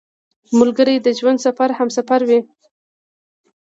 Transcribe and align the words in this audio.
ملګری 0.59 0.95
د 1.01 1.07
ژوند 1.17 1.37
سفر 1.45 1.69
همسفر 1.77 2.21
وي 2.29 2.39